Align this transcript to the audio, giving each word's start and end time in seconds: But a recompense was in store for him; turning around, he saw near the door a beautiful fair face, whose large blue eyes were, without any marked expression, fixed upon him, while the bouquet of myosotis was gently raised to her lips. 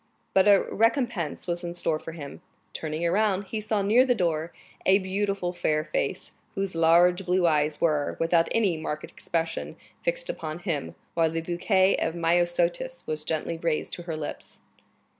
But 0.33 0.47
a 0.47 0.65
recompense 0.71 1.45
was 1.45 1.63
in 1.63 1.75
store 1.75 1.99
for 1.99 2.13
him; 2.13 2.41
turning 2.73 3.05
around, 3.05 3.43
he 3.43 3.61
saw 3.61 3.83
near 3.83 4.03
the 4.03 4.15
door 4.15 4.51
a 4.83 4.97
beautiful 4.97 5.53
fair 5.53 5.83
face, 5.85 6.31
whose 6.55 6.73
large 6.73 7.23
blue 7.23 7.45
eyes 7.45 7.79
were, 7.79 8.17
without 8.19 8.49
any 8.51 8.77
marked 8.77 9.03
expression, 9.03 9.75
fixed 10.01 10.27
upon 10.27 10.57
him, 10.57 10.95
while 11.13 11.29
the 11.29 11.41
bouquet 11.41 11.97
of 11.97 12.15
myosotis 12.15 13.05
was 13.05 13.23
gently 13.23 13.59
raised 13.59 13.93
to 13.93 14.01
her 14.09 14.17
lips. 14.17 14.61